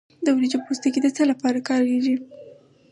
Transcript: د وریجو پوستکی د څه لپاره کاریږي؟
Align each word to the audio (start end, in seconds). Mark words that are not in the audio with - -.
د 0.25 0.27
وریجو 0.35 0.59
پوستکی 0.65 0.99
د 1.03 1.07
څه 1.15 1.23
لپاره 1.31 1.65
کاریږي؟ 1.69 2.15